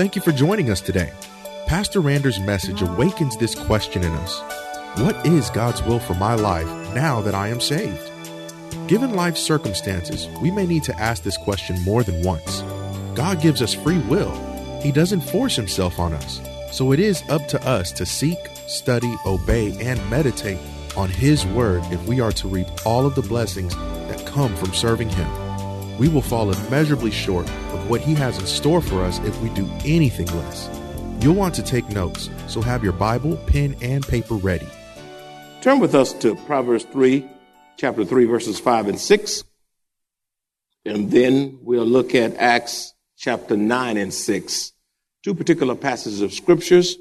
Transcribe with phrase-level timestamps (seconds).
[0.00, 1.12] Thank you for joining us today.
[1.66, 4.40] Pastor Rander's message awakens this question in us
[4.98, 8.10] What is God's will for my life now that I am saved?
[8.88, 12.62] Given life circumstances, we may need to ask this question more than once.
[13.14, 14.32] God gives us free will,
[14.80, 16.40] He doesn't force Himself on us.
[16.72, 18.38] So it is up to us to seek,
[18.68, 20.60] study, obey, and meditate
[20.96, 23.76] on His Word if we are to reap all of the blessings
[24.08, 25.39] that come from serving Him.
[26.00, 29.50] We will fall immeasurably short of what He has in store for us if we
[29.50, 30.66] do anything less.
[31.20, 34.66] You'll want to take notes, so have your Bible, pen, and paper ready.
[35.60, 37.28] Turn with us to Proverbs 3,
[37.76, 39.44] chapter 3, verses 5 and 6.
[40.86, 44.72] And then we'll look at Acts chapter 9 and 6,
[45.22, 46.96] two particular passages of scriptures.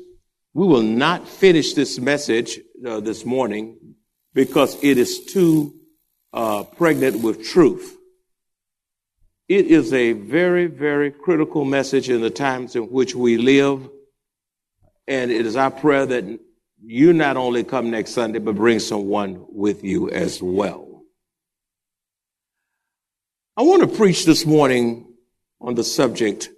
[0.53, 3.95] We will not finish this message uh, this morning
[4.33, 5.73] because it is too
[6.33, 7.95] uh, pregnant with truth.
[9.49, 13.89] It is a very, very critical message in the times in which we live.
[15.07, 16.39] And it is our prayer that
[16.85, 21.01] you not only come next Sunday, but bring someone with you as well.
[23.57, 25.11] I want to preach this morning
[25.59, 26.49] on the subject,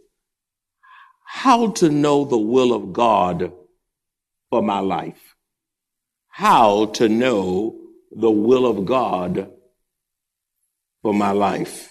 [1.26, 3.54] how to know the will of God
[4.50, 5.36] for my life.
[6.28, 7.80] How to know
[8.12, 9.50] the will of God
[11.02, 11.91] for my life.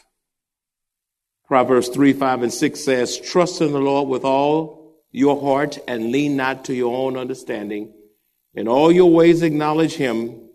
[1.51, 6.13] Proverbs 3, 5, and 6 says, Trust in the Lord with all your heart and
[6.13, 7.93] lean not to your own understanding.
[8.55, 10.49] In all your ways acknowledge him,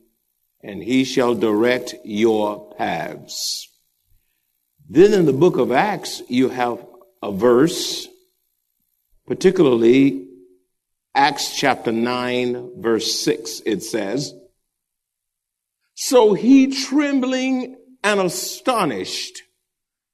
[0.64, 3.68] and he shall direct your paths.
[4.88, 6.86] Then in the book of Acts, you have
[7.22, 8.08] a verse,
[9.28, 10.30] particularly
[11.14, 13.64] Acts chapter 9, verse 6.
[13.66, 14.34] It says,
[15.94, 19.42] So he trembling and astonished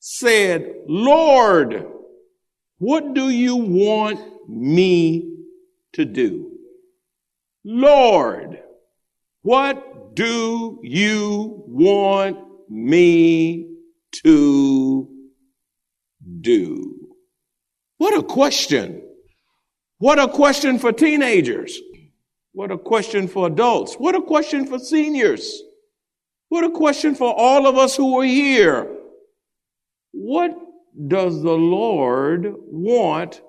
[0.03, 1.85] said, Lord,
[2.79, 4.19] what do you want
[4.49, 5.37] me
[5.93, 6.57] to do?
[7.63, 8.59] Lord,
[9.43, 13.75] what do you want me
[14.23, 15.07] to
[16.41, 17.15] do?
[17.99, 19.03] What a question.
[19.99, 21.79] What a question for teenagers.
[22.53, 23.93] What a question for adults.
[23.93, 25.61] What a question for seniors.
[26.49, 28.97] What a question for all of us who are here.
[30.11, 30.57] What
[31.07, 33.41] does the Lord want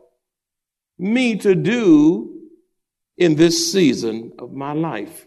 [0.98, 2.40] me to do
[3.16, 5.26] in this season of my life?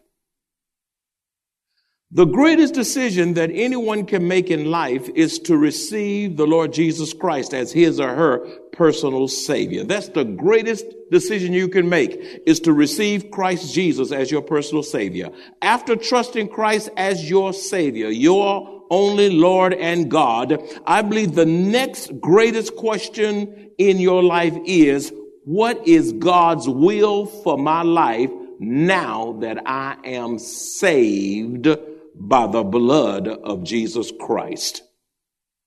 [2.12, 7.12] The greatest decision that anyone can make in life is to receive the Lord Jesus
[7.12, 8.38] Christ as his or her
[8.72, 9.84] personal savior.
[9.84, 14.84] That's the greatest decision you can make is to receive Christ Jesus as your personal
[14.84, 15.30] savior.
[15.62, 22.20] After trusting Christ as your savior, your only Lord and God, I believe the next
[22.20, 25.14] greatest question in your life is,
[25.44, 31.68] what is God's will for my life now that I am saved
[32.16, 34.82] by the blood of Jesus Christ?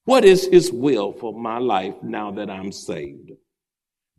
[0.05, 3.33] What is his will for my life now that I'm saved?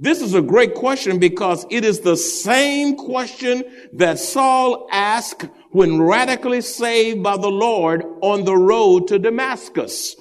[0.01, 6.01] This is a great question because it is the same question that Saul asked when
[6.01, 10.15] radically saved by the Lord on the road to Damascus.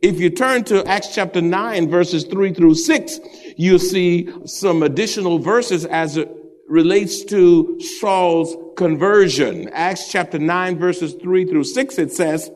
[0.00, 3.18] If you turn to Acts chapter 9 verses 3 through 6,
[3.56, 6.30] you'll see some additional verses as it
[6.68, 9.68] relates to Saul's conversion.
[9.70, 12.48] Acts chapter 9 verses 3 through 6, it says,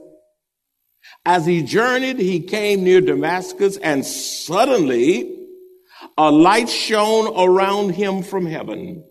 [1.25, 5.40] as he journeyed, he came near Damascus and suddenly
[6.21, 9.03] a light shone around him from heaven.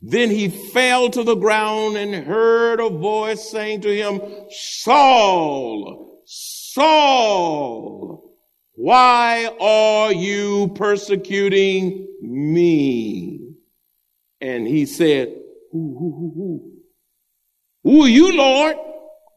[0.00, 8.32] Then he fell to the ground and heard a voice saying to him, Saul, Saul,
[8.74, 13.40] why are you persecuting me?
[14.40, 15.34] And he said,
[15.72, 17.90] who, who, who, who?
[17.90, 18.76] Who are you, Lord?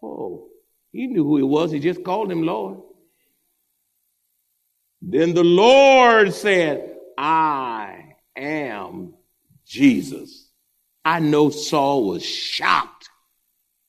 [0.03, 0.49] Oh,
[0.91, 1.71] he knew who he was.
[1.71, 2.81] He just called him Lord.
[5.01, 9.13] Then the Lord said, I am
[9.65, 10.45] Jesus
[11.05, 13.09] I know Saul was shocked.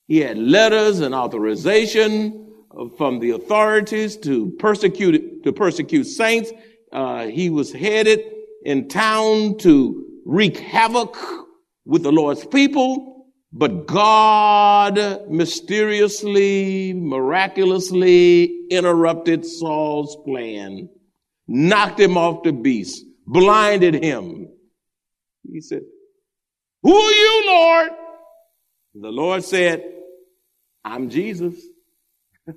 [0.06, 2.52] He had letters and authorization
[2.99, 6.52] from the authorities to persecute to persecute saints.
[6.93, 8.20] Uh, he was headed
[8.67, 11.17] in town to wreak havoc
[11.87, 20.90] with the Lord's people, but God mysteriously, miraculously interrupted Saul's plan,
[21.49, 24.49] knocked him off the beast, blinded him.
[25.50, 25.82] He said,
[26.82, 27.90] Who are you, Lord?
[28.94, 29.84] The Lord said,
[30.84, 31.55] I'm Jesus.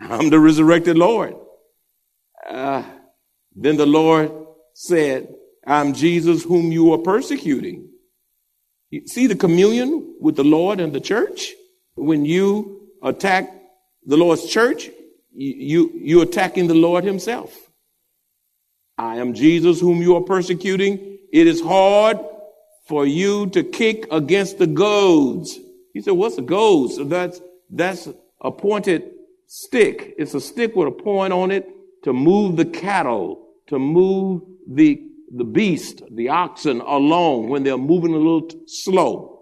[0.00, 1.34] I'm the resurrected Lord.
[2.48, 2.82] Uh,
[3.54, 4.30] then the Lord
[4.72, 5.34] said,
[5.66, 7.90] I'm Jesus whom you are persecuting.
[8.90, 11.52] You see the communion with the Lord and the church?
[11.94, 13.52] When you attack
[14.06, 14.88] the Lord's church,
[15.34, 17.67] you, you're attacking the Lord himself.
[18.98, 21.18] I am Jesus whom you are persecuting.
[21.32, 22.18] It is hard
[22.86, 25.58] for you to kick against the goads.
[25.94, 26.92] He said, what's a goad?
[26.92, 27.40] So that's,
[27.70, 28.08] that's
[28.40, 29.10] a pointed
[29.46, 30.14] stick.
[30.18, 31.68] It's a stick with a point on it
[32.04, 35.00] to move the cattle, to move the,
[35.34, 39.37] the beast, the oxen along when they're moving a little slow.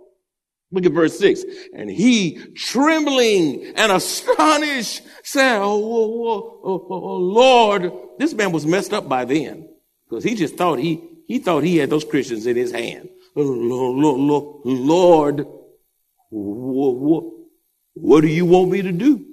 [0.72, 1.44] Look at verse six.
[1.74, 8.92] And he, trembling and astonished, said, oh, oh, oh, oh, Lord, this man was messed
[8.92, 9.68] up by then
[10.08, 13.08] because he just thought he, he thought he had those Christians in his hand.
[13.34, 15.46] Lord,
[16.30, 19.24] what do you want me to do?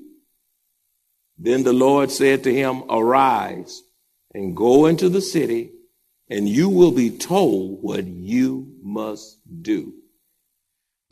[1.38, 3.82] Then the Lord said to him, Arise
[4.34, 5.72] and go into the city,
[6.30, 9.94] and you will be told what you must do.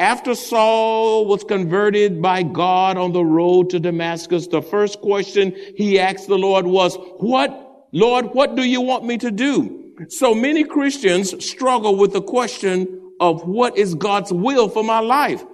[0.02, 6.00] After Saul was converted by God on the road to Damascus, the first question he
[6.00, 9.94] asked the Lord was, What, Lord, what do you want me to do?
[10.10, 15.46] So many Christians struggle with the question of what is God's will for my life?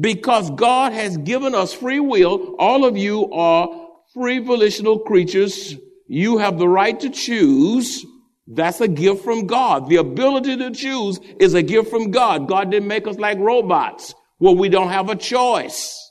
[0.00, 2.56] Because God has given us free will.
[2.58, 3.68] All of you are
[4.12, 5.76] free volitional creatures.
[6.08, 8.04] You have the right to choose.
[8.46, 9.88] That's a gift from God.
[9.88, 12.48] The ability to choose is a gift from God.
[12.48, 16.02] God didn't make us like robots where we don't have a choice.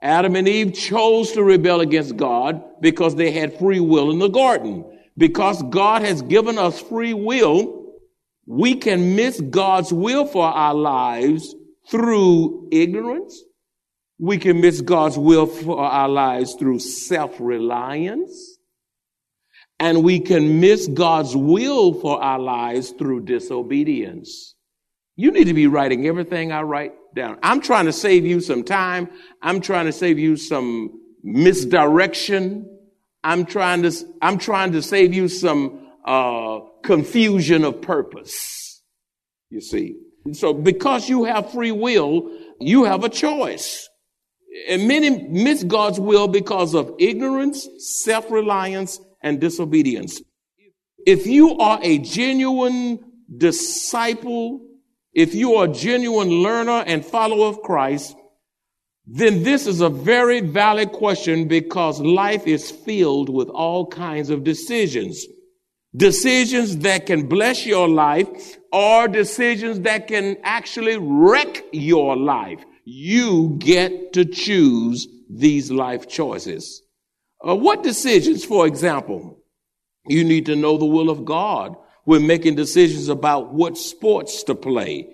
[0.00, 4.28] Adam and Eve chose to rebel against God because they had free will in the
[4.28, 4.84] garden.
[5.16, 7.94] Because God has given us free will,
[8.46, 11.54] we can miss God's will for our lives
[11.90, 13.42] through ignorance,
[14.18, 18.53] we can miss God's will for our lives through self reliance.
[19.80, 24.54] And we can miss God's will for our lives through disobedience.
[25.16, 27.38] You need to be writing everything I write down.
[27.42, 29.08] I'm trying to save you some time.
[29.42, 32.70] I'm trying to save you some misdirection.
[33.22, 38.82] I'm trying to, I'm trying to save you some uh, confusion of purpose.
[39.50, 39.96] You see.
[40.32, 42.30] So because you have free will,
[42.60, 43.88] you have a choice.
[44.68, 50.22] And many miss God's will because of ignorance, self-reliance, and disobedience.
[51.04, 53.00] If you are a genuine
[53.36, 54.60] disciple,
[55.12, 58.14] if you are a genuine learner and follower of Christ,
[59.06, 64.44] then this is a very valid question because life is filled with all kinds of
[64.44, 65.26] decisions.
[65.96, 73.56] Decisions that can bless your life or decisions that can actually wreck your life you
[73.58, 76.82] get to choose these life choices.
[77.46, 79.38] Uh, what decisions, for example?
[80.06, 81.76] You need to know the will of God.
[82.06, 85.08] We're making decisions about what sports to play.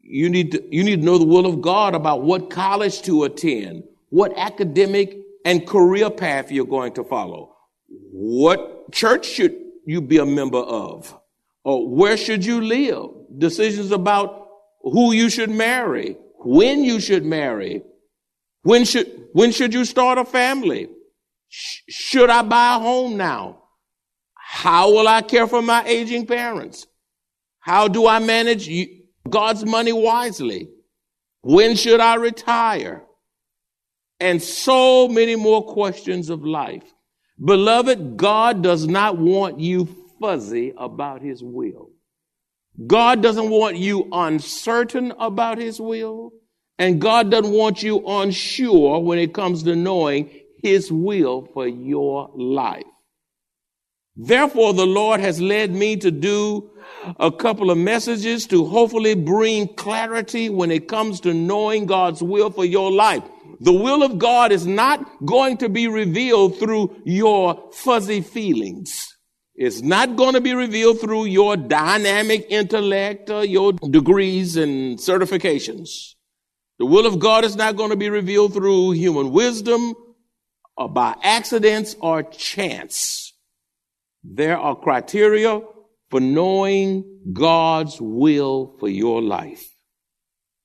[0.00, 3.24] You need to, you need to know the will of God about what college to
[3.24, 7.56] attend, what academic and career path you're going to follow.
[7.88, 9.56] What church should
[9.86, 11.18] you be a member of?
[11.64, 13.10] Or where should you live?
[13.36, 14.48] Decisions about
[14.82, 17.82] who you should marry, when you should marry,
[18.62, 20.88] when should, when should you start a family?
[21.48, 23.62] Sh- should I buy a home now?
[24.34, 26.86] How will I care for my aging parents?
[27.60, 28.70] How do I manage
[29.28, 30.70] God's money wisely?
[31.42, 33.04] When should I retire?
[34.20, 36.82] And so many more questions of life.
[37.42, 39.88] Beloved, God does not want you
[40.20, 41.90] fuzzy about his will.
[42.86, 46.32] God doesn't want you uncertain about his will,
[46.78, 50.30] and God doesn't want you unsure when it comes to knowing
[50.62, 52.84] his will for your life.
[54.20, 56.70] Therefore, the Lord has led me to do
[57.20, 62.50] a couple of messages to hopefully bring clarity when it comes to knowing God's will
[62.50, 63.22] for your life.
[63.60, 69.06] The will of God is not going to be revealed through your fuzzy feelings.
[69.54, 76.14] It's not going to be revealed through your dynamic intellect or your degrees and certifications.
[76.78, 79.94] The will of God is not going to be revealed through human wisdom
[80.86, 83.32] by accidents or chance.
[84.22, 85.60] There are criteria
[86.10, 89.64] for knowing God's will for your life.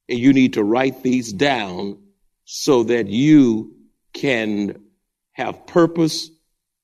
[0.07, 1.97] And you need to write these down
[2.45, 3.73] so that you
[4.13, 4.79] can
[5.31, 6.29] have purpose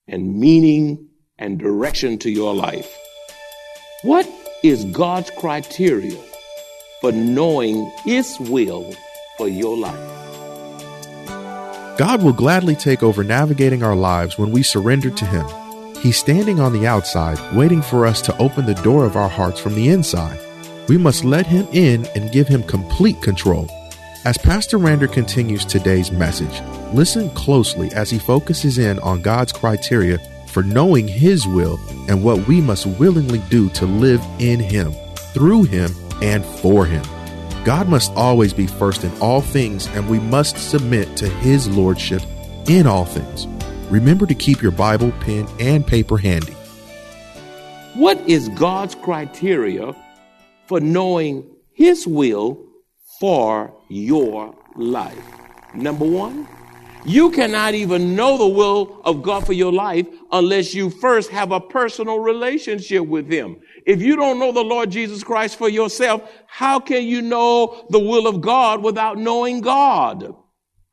[0.08, 2.92] and meaning and direction to your life.
[4.04, 4.28] What
[4.64, 6.20] is God's criteria
[7.02, 8.94] for knowing His will
[9.38, 10.29] for your life?
[12.00, 15.46] God will gladly take over navigating our lives when we surrender to Him.
[15.98, 19.60] He's standing on the outside, waiting for us to open the door of our hearts
[19.60, 20.40] from the inside.
[20.88, 23.68] We must let Him in and give Him complete control.
[24.24, 26.62] As Pastor Rander continues today's message,
[26.94, 31.78] listen closely as he focuses in on God's criteria for knowing His will
[32.08, 34.94] and what we must willingly do to live in Him,
[35.34, 37.04] through Him, and for Him.
[37.66, 42.22] God must always be first in all things, and we must submit to His Lordship
[42.68, 43.48] in all things.
[43.92, 46.54] Remember to keep your Bible, pen, and paper handy.
[47.96, 49.94] What is God's criteria
[50.68, 52.66] for knowing His will
[53.20, 55.18] for your life?
[55.74, 56.48] Number one,
[57.04, 61.52] you cannot even know the will of God for your life unless you first have
[61.52, 63.58] a personal relationship with Him.
[63.86, 68.00] If you don't know the Lord Jesus Christ for yourself, how can you know the
[68.00, 70.34] will of God without knowing God?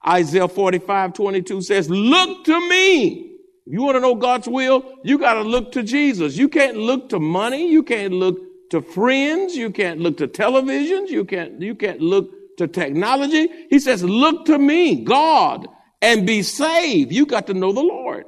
[0.06, 3.32] Isaiah 45, 22 says, look to me.
[3.66, 6.36] If you want to know God's will, you got to look to Jesus.
[6.36, 7.70] You can't look to money.
[7.70, 8.38] You can't look
[8.70, 9.56] to friends.
[9.56, 11.08] You can't look to televisions.
[11.08, 13.48] You can't, you can't look to technology.
[13.68, 15.66] He says, look to me, God
[16.02, 17.12] and be saved.
[17.12, 18.26] You got to know the Lord.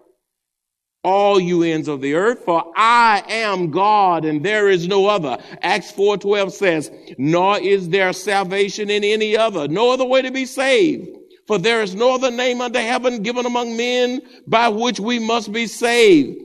[1.10, 5.38] All you ends of the earth, for I am God and there is no other.
[5.62, 10.44] Acts 4:12 says, nor is there salvation in any other, no other way to be
[10.44, 11.08] saved.
[11.46, 15.50] For there is no other name under heaven given among men by which we must
[15.50, 16.42] be saved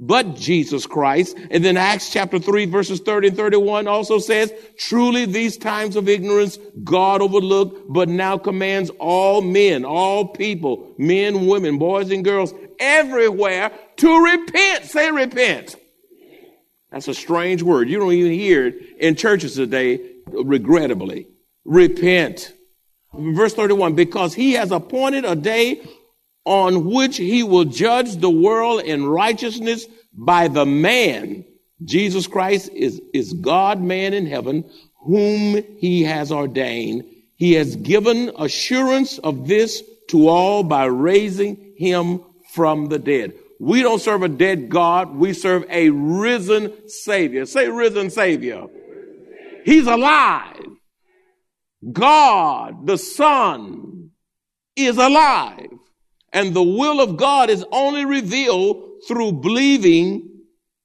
[0.00, 1.36] but Jesus Christ.
[1.50, 6.08] And then Acts chapter 3 verses 30 and 31 also says, truly these times of
[6.08, 12.54] ignorance God overlooked, but now commands all men, all people, men, women, boys and girls,
[12.80, 14.84] everywhere to repent.
[14.86, 15.76] Say repent.
[16.90, 17.88] That's a strange word.
[17.88, 21.28] You don't even hear it in churches today, regrettably.
[21.64, 22.52] Repent.
[23.14, 25.82] Verse 31, because he has appointed a day
[26.44, 31.44] on which he will judge the world in righteousness by the man.
[31.84, 37.04] Jesus Christ is, is God man in heaven, whom he has ordained.
[37.36, 43.34] He has given assurance of this to all by raising him from the dead.
[43.58, 45.14] We don't serve a dead God.
[45.14, 47.44] We serve a risen Savior.
[47.46, 48.66] Say risen Savior.
[49.64, 50.64] He's alive.
[51.92, 54.10] God, the Son,
[54.76, 55.68] is alive.
[56.32, 60.28] And the will of God is only revealed through believing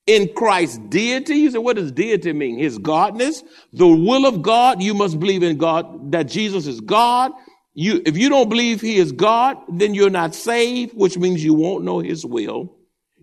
[0.08, 1.36] in Christ's deity.
[1.36, 2.58] You say, what does deity mean?
[2.58, 3.44] His godness.
[3.74, 7.32] The will of God, you must believe in God, that Jesus is God.
[7.76, 11.54] You, if you don't believe he is God, then you're not saved, which means you
[11.54, 12.76] won't know his will.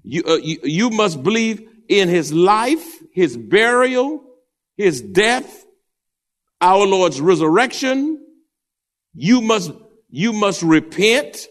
[0.04, 4.23] You, uh, you, you must believe in his life, his burial,
[4.76, 5.64] his death,
[6.61, 8.25] our Lord's resurrection.
[9.14, 9.73] You must,
[10.11, 11.49] you must repent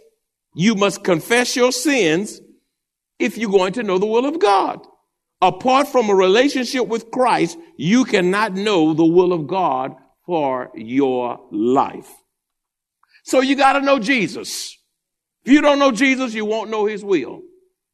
[0.53, 2.41] you must confess your sins
[3.19, 4.85] if you're going to know the will of God.
[5.41, 11.39] Apart from a relationship with Christ, you cannot know the will of God for your
[11.51, 12.11] life.
[13.23, 14.77] So you got to know Jesus.
[15.43, 17.41] If you don't know Jesus, you won't know his will.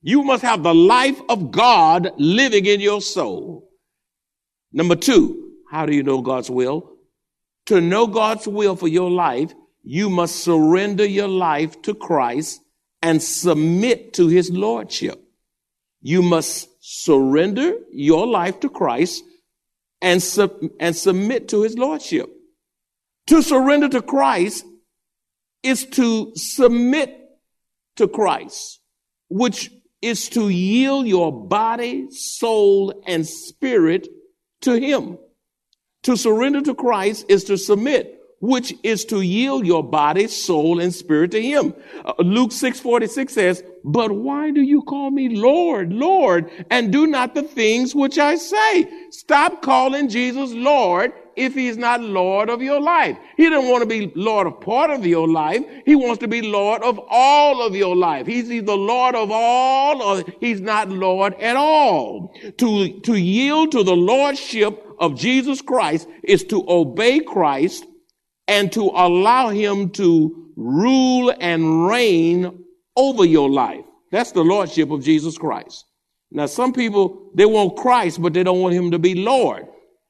[0.01, 3.69] You must have the life of God living in your soul.
[4.71, 6.93] Number two, how do you know God's will?
[7.67, 9.53] To know God's will for your life,
[9.83, 12.61] you must surrender your life to Christ
[13.01, 15.21] and submit to his lordship.
[16.01, 19.23] You must surrender your life to Christ
[20.01, 22.29] and, sub- and submit to his lordship.
[23.27, 24.65] To surrender to Christ
[25.63, 27.19] is to submit
[27.97, 28.79] to Christ,
[29.29, 29.71] which
[30.01, 34.07] is to yield your body, soul, and spirit
[34.61, 35.17] to him.
[36.03, 40.93] To surrender to Christ is to submit which is to yield your body, soul, and
[40.93, 41.73] spirit to him.
[42.05, 47.07] Uh, Luke 6 46 says, But why do you call me Lord, Lord, and do
[47.07, 48.89] not the things which I say?
[49.11, 53.17] Stop calling Jesus Lord if he's not Lord of your life.
[53.37, 55.63] He doesn't want to be Lord of part of your life.
[55.85, 58.25] He wants to be Lord of all of your life.
[58.25, 62.33] He's either Lord of all or he's not Lord at all.
[62.57, 67.85] To, to yield to the Lordship of Jesus Christ is to obey Christ
[68.47, 72.63] and to allow him to rule and reign
[72.95, 73.85] over your life.
[74.11, 75.85] That's the Lordship of Jesus Christ.
[76.31, 79.67] Now, some people, they want Christ, but they don't want him to be Lord.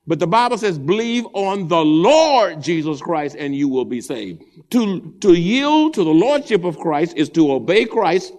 [0.08, 4.42] But the Bible says, believe on the Lord Jesus Christ and you will be saved.
[4.72, 8.34] To, to yield to the Lordship of Christ is to obey Christ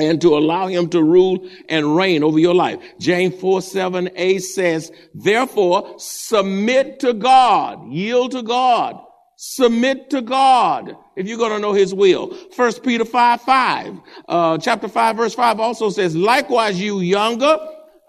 [0.00, 2.78] and to allow him to rule and reign over your life.
[3.00, 9.00] James 4, 7a says, therefore submit to God, yield to God,
[9.36, 12.32] submit to God if you're going to know his will.
[12.52, 17.58] First Peter 5, 5, uh, chapter 5, verse 5 also says, likewise you younger,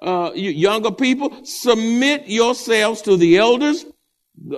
[0.02, 3.86] uh, you younger people, submit yourselves to the elders.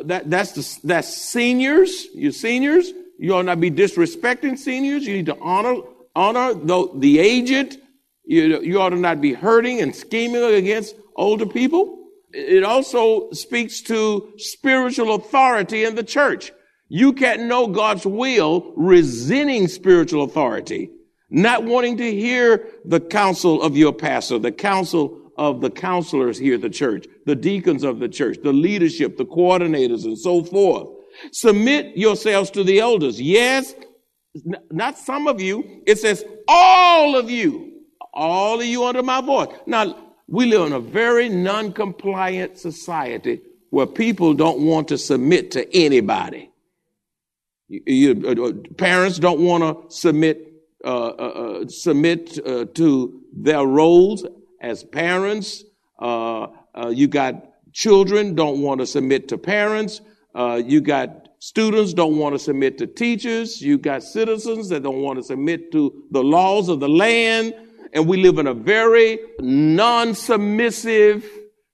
[0.06, 2.92] That, that's the, that's seniors, you seniors.
[3.18, 5.06] You ought not be disrespecting seniors.
[5.06, 5.82] You need to honor,
[6.16, 7.78] honor the, the aged.
[8.26, 12.00] You, you ought to not be hurting and scheming against older people.
[12.34, 16.52] It also speaks to spiritual authority in the church.
[16.90, 20.90] You can't know God's will resenting spiritual authority,
[21.30, 26.54] not wanting to hear the counsel of your pastor, the counsel of the counselors here
[26.54, 30.88] at the church, the deacons of the church, the leadership, the coordinators, and so forth.
[31.32, 33.20] Submit yourselves to the elders.
[33.20, 33.74] Yes,
[34.70, 35.82] not some of you.
[35.88, 37.72] It says all of you,
[38.14, 39.48] all of you under my voice.
[39.66, 45.76] Now, we live in a very non-compliant society where people don't want to submit to
[45.76, 46.52] anybody.
[47.68, 50.50] You, you, uh, uh parents don't want to submit
[50.84, 54.26] uh, uh, uh submit uh, to their roles
[54.62, 55.64] as parents.
[56.00, 60.02] Uh, uh, you got children don't want to submit to parents.
[60.34, 63.62] Uh, you got students don't want to submit to teachers.
[63.62, 67.54] You got citizens that don't want to submit to the laws of the land.
[67.94, 71.26] And we live in a very non-submissive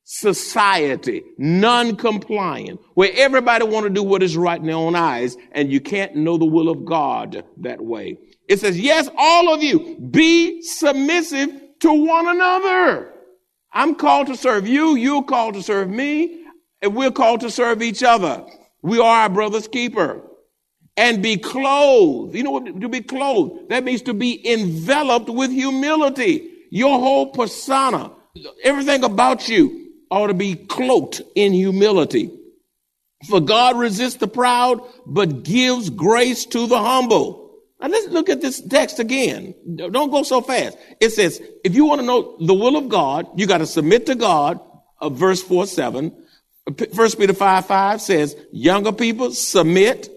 [0.04, 5.70] society, non-compliant, where everybody want to do what is right in their own eyes, and
[5.72, 8.18] you can't know the will of God that way.
[8.48, 11.50] It says, yes, all of you, be submissive
[11.82, 13.14] to one another.
[13.72, 16.46] I'm called to serve you, you're called to serve me,
[16.82, 18.46] and we're called to serve each other.
[18.82, 20.22] We are our brother's keeper.
[20.96, 22.34] And be clothed.
[22.34, 23.70] You know what to be clothed?
[23.70, 26.50] That means to be enveloped with humility.
[26.72, 28.12] Your whole persona,
[28.64, 32.32] everything about you ought to be cloaked in humility.
[33.30, 37.47] For God resists the proud, but gives grace to the humble.
[37.80, 39.54] Now let's look at this text again.
[39.76, 40.78] Don't go so fast.
[41.00, 44.08] It says, if you want to know the will of God, you got to submit
[44.08, 44.60] to God.
[45.00, 46.12] Uh, verse 4 7.
[46.96, 50.10] First Peter 5 5 says, younger people submit.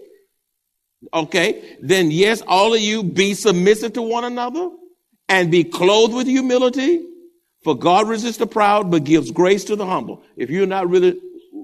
[1.13, 1.77] Okay.
[1.81, 4.69] Then yes, all of you be submissive to one another
[5.29, 7.07] and be clothed with humility.
[7.63, 10.23] For God resists the proud, but gives grace to the humble.
[10.35, 11.19] If you're not really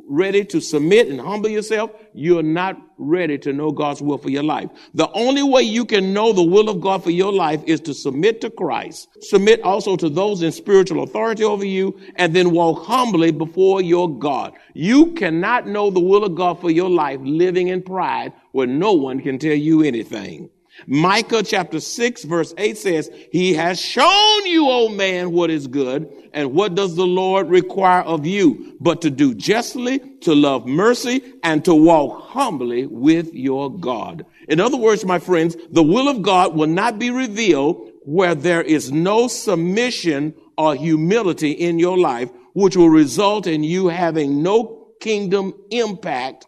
[0.07, 4.43] ready to submit and humble yourself, you're not ready to know God's will for your
[4.43, 4.69] life.
[4.93, 7.93] The only way you can know the will of God for your life is to
[7.93, 12.85] submit to Christ, submit also to those in spiritual authority over you, and then walk
[12.85, 14.53] humbly before your God.
[14.73, 18.93] You cannot know the will of God for your life living in pride where no
[18.93, 20.49] one can tell you anything.
[20.85, 26.11] Micah chapter 6 verse 8 says, He has shown you, O man, what is good,
[26.33, 31.21] and what does the Lord require of you, but to do justly, to love mercy,
[31.43, 34.25] and to walk humbly with your God.
[34.47, 38.61] In other words, my friends, the will of God will not be revealed where there
[38.61, 44.93] is no submission or humility in your life, which will result in you having no
[45.01, 46.47] kingdom impact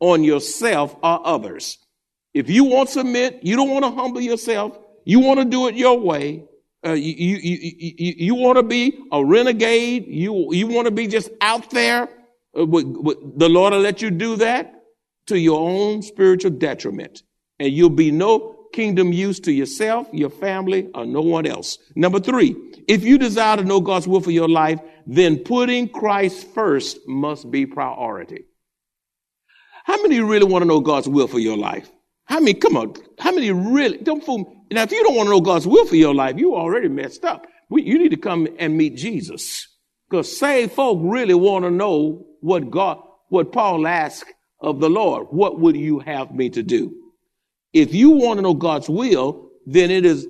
[0.00, 1.78] on yourself or others.
[2.32, 5.68] If you want to submit, you don't want to humble yourself, you want to do
[5.68, 6.44] it your way,
[6.86, 7.58] uh, you, you, you,
[7.98, 12.04] you, you want to be a renegade, you, you want to be just out there,
[12.54, 14.82] uh, the Lord will let you do that
[15.26, 17.22] to your own spiritual detriment.
[17.58, 21.78] And you'll be no kingdom use to yourself, your family, or no one else.
[21.94, 22.56] Number three,
[22.88, 27.50] if you desire to know God's will for your life, then putting Christ first must
[27.50, 28.44] be priority.
[29.84, 31.90] How many really want to know God's will for your life?
[32.30, 34.44] How many, come on, how many really, don't fool me.
[34.70, 37.24] Now, if you don't want to know God's will for your life, you already messed
[37.24, 37.44] up.
[37.68, 39.66] We, you need to come and meet Jesus.
[40.08, 45.26] Because saved folk really want to know what God, what Paul asked of the Lord.
[45.30, 46.94] What would you have me to do?
[47.72, 50.28] If you want to know God's will, then it is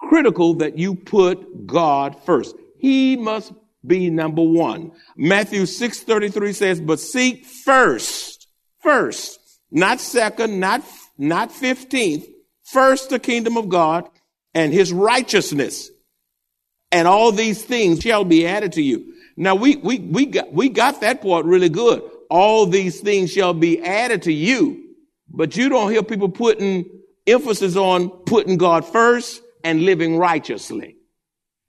[0.00, 2.56] critical that you put God first.
[2.78, 3.52] He must
[3.86, 4.92] be number one.
[5.14, 8.48] Matthew 6:33 says, "But seek first,
[8.82, 9.38] first,
[9.70, 10.82] not second, not
[11.18, 12.26] not 15th,
[12.62, 14.08] first the kingdom of God
[14.54, 15.90] and his righteousness,
[16.92, 20.68] and all these things shall be added to you." Now we we we got we
[20.68, 22.02] got that part really good.
[22.30, 24.80] All these things shall be added to you,
[25.28, 26.84] but you don't hear people putting
[27.26, 30.96] emphasis on putting God first and living righteously.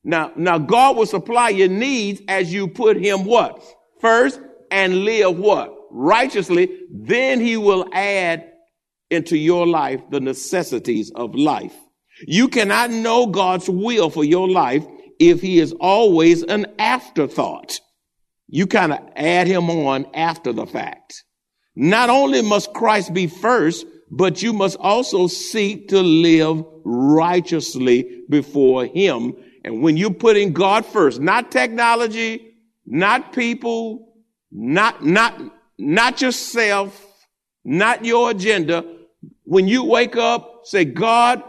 [0.03, 3.63] Now, now God will supply your needs as you put him what?
[3.99, 5.73] First and live what?
[5.91, 6.69] Righteously.
[6.91, 8.51] Then he will add
[9.09, 11.75] into your life the necessities of life.
[12.27, 14.85] You cannot know God's will for your life
[15.19, 17.79] if he is always an afterthought.
[18.47, 21.23] You kind of add him on after the fact.
[21.75, 28.85] Not only must Christ be first, but you must also seek to live righteously before
[28.85, 29.35] him.
[29.63, 32.53] And when you're putting God first, not technology,
[32.85, 34.13] not people,
[34.51, 35.41] not, not,
[35.77, 37.01] not yourself,
[37.65, 38.85] not your agenda.
[39.45, 41.41] When you wake up, say, God,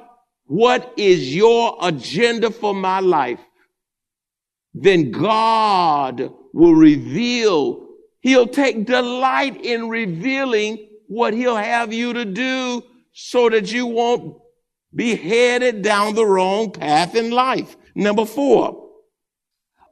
[0.44, 3.40] what is your agenda for my life?
[4.74, 7.88] Then God will reveal.
[8.20, 12.82] He'll take delight in revealing what he'll have you to do
[13.12, 14.37] so that you won't
[14.94, 17.76] be headed down the wrong path in life.
[17.94, 18.90] Number four,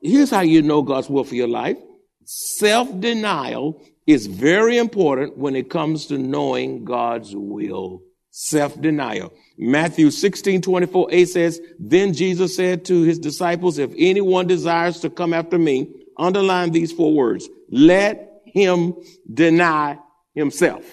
[0.03, 1.79] here's how you know God's will for your life.
[2.25, 8.03] Self-denial is very important when it comes to knowing God's will.
[8.31, 9.33] Self-denial.
[9.57, 15.11] Matthew 16, 24, 8 says, Then Jesus said to his disciples, If anyone desires to
[15.11, 15.89] come after me,
[16.19, 17.49] underline these four words.
[17.71, 18.95] Let him
[19.33, 19.99] deny
[20.35, 20.85] himself.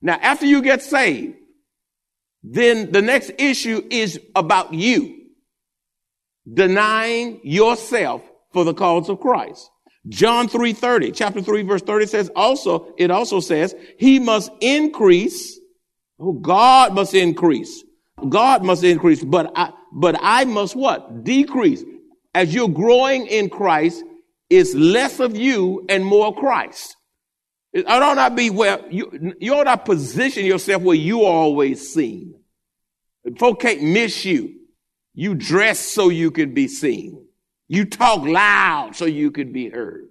[0.00, 1.36] Now, after you get saved,
[2.42, 5.16] then the next issue is about you
[6.52, 8.22] denying yourself
[8.52, 9.68] for the cause of Christ.
[10.08, 15.58] John 3:30, chapter 3 verse 30 says also it also says he must increase
[16.18, 17.84] oh God must increase.
[18.28, 21.24] God must increase, but I but I must what?
[21.24, 21.84] Decrease.
[22.34, 24.04] As you're growing in Christ,
[24.50, 26.96] it's less of you and more Christ.
[27.72, 31.92] It ought not be where you, you ought not position yourself where you are always
[31.92, 32.34] seen.
[33.38, 34.54] Folk can't miss you.
[35.14, 37.27] You dress so you can be seen.
[37.68, 40.08] You talk loud so you could be heard.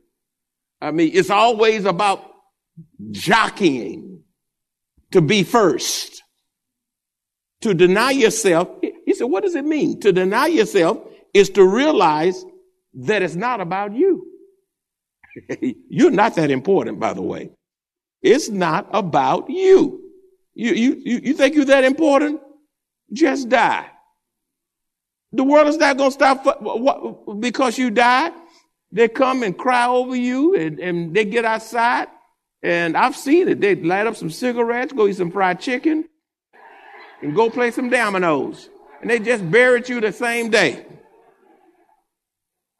[0.80, 2.24] I mean, it's always about
[3.12, 4.22] jockeying
[5.12, 6.24] to be first.
[7.62, 10.00] To deny yourself, he said, what does it mean?
[10.02, 11.00] To deny yourself
[11.34, 12.46] is to realize
[12.94, 14.28] that it's not about you.
[15.90, 17.50] You're not that important, by the way.
[18.22, 20.02] It's not about you.
[20.54, 22.42] You, you, you think you're that important?
[23.14, 23.88] Just die.
[25.38, 28.34] The world is not going to stop because you died.
[28.92, 32.08] They come and cry over you and, and they get outside.
[32.64, 33.62] And I've seen it.
[33.62, 36.06] They light up some cigarettes, go eat some fried chicken,
[37.22, 38.68] and go play some dominoes.
[39.00, 40.88] And they just buried you the same day.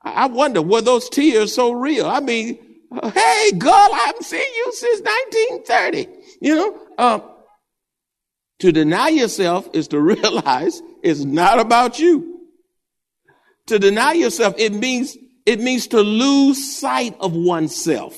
[0.02, 2.08] I wonder, were those tears so real?
[2.08, 2.58] I mean,
[2.92, 6.08] hey, girl, I haven't seen you since 1930.
[6.42, 7.20] You know, uh,
[8.60, 12.37] to deny yourself is to realize it's not about you.
[13.68, 18.18] To deny yourself, it means, it means to lose sight of oneself.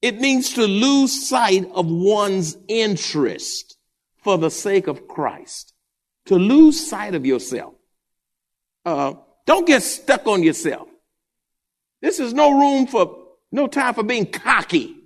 [0.00, 3.78] It means to lose sight of one's interest
[4.22, 5.74] for the sake of Christ.
[6.26, 7.74] To lose sight of yourself.
[8.84, 9.14] Uh,
[9.46, 10.88] don't get stuck on yourself.
[12.00, 13.16] This is no room for,
[13.52, 14.96] no time for being cocky,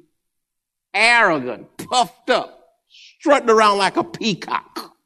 [0.95, 2.59] arrogant, puffed up,
[2.89, 4.97] strutting around like a peacock.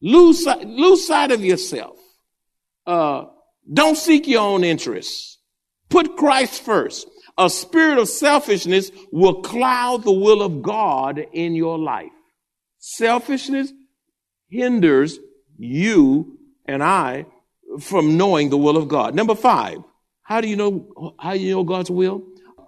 [0.00, 1.96] Lose, lose sight of yourself.
[2.86, 3.24] Uh,
[3.72, 5.38] don't seek your own interests.
[5.88, 7.08] Put Christ first.
[7.38, 12.10] A spirit of selfishness will cloud the will of God in your life.
[12.78, 13.72] Selfishness
[14.48, 15.18] hinders
[15.56, 17.26] you and I
[17.80, 19.14] from knowing the will of God.
[19.14, 19.78] Number five,
[20.22, 22.22] how do you know, how do you know God's will?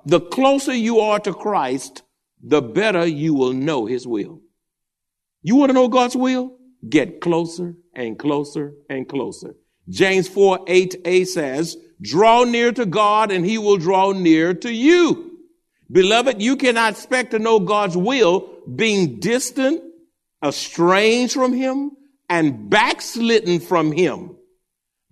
[0.07, 2.03] The closer you are to Christ,
[2.43, 4.41] the better you will know his will.
[5.43, 6.57] You want to know God's will?
[6.89, 9.55] Get closer and closer and closer.
[9.89, 15.39] James 4, 8a says, draw near to God and he will draw near to you.
[15.91, 19.83] Beloved, you cannot expect to know God's will being distant,
[20.43, 21.93] estranged from him,
[22.29, 24.37] and backslidden from him.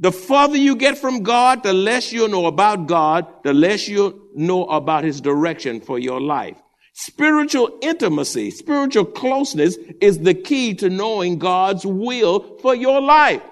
[0.00, 4.18] The further you get from God, the less you'll know about God, the less you'll
[4.35, 6.56] know about his direction for your life.
[6.94, 13.42] Spiritual intimacy, spiritual closeness is the key to knowing God's will for your life.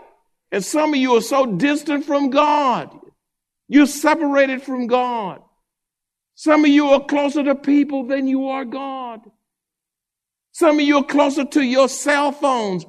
[0.53, 2.91] And some of you are so distant from God.
[3.69, 5.41] You're separated from God.
[6.35, 9.21] Some of you are closer to people than you are God.
[10.53, 12.85] Some of you are closer to your cell phones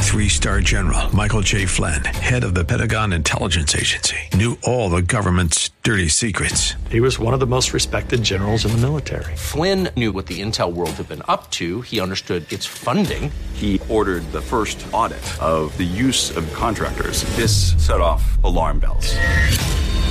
[0.00, 1.66] Three star general Michael J.
[1.66, 6.76] Flynn, head of the Pentagon Intelligence Agency, knew all the government's dirty secrets.
[6.88, 9.36] He was one of the most respected generals in the military.
[9.36, 11.82] Flynn knew what the intel world had been up to.
[11.82, 13.30] He understood its funding.
[13.52, 17.24] He ordered the first audit of the use of contractors.
[17.36, 19.14] This set off alarm bells.